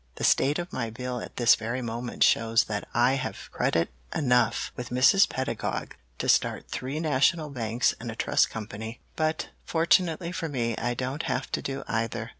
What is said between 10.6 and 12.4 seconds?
I don't have to do either.